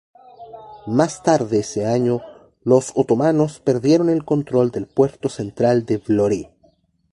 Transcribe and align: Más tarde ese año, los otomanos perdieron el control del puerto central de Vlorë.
Más 0.87 1.21
tarde 1.21 1.59
ese 1.59 1.85
año, 1.85 2.21
los 2.63 2.91
otomanos 2.95 3.59
perdieron 3.59 4.09
el 4.09 4.25
control 4.25 4.71
del 4.71 4.87
puerto 4.87 5.29
central 5.29 5.85
de 5.85 5.99
Vlorë. 6.03 6.49